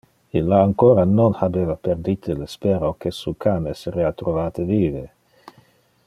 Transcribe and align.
Illa 0.39 0.59
ancora 0.67 1.03
non 1.17 1.35
habeva 1.43 1.75
perdite 1.87 2.33
le 2.39 2.47
spero 2.53 2.91
que 3.01 3.11
su 3.19 3.31
can 3.45 3.63
esserea 3.75 4.11
trovate 4.23 4.69
vive. 4.75 5.05